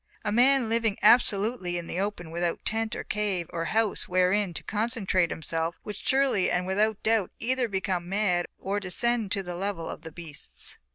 [0.25, 4.63] A man living absolutely in the open without tent or cave or house wherein to
[4.63, 9.87] concentrate himself would surely and without doubt either become mad or descend to the level
[9.87, 10.79] of the beasts.